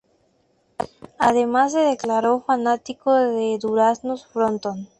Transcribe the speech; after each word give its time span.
Además 1.19 1.73
se 1.73 1.79
declaró 1.81 2.39
fanático 2.39 3.13
de 3.13 3.59
Duraznos 3.61 4.25
Frontón 4.25 4.89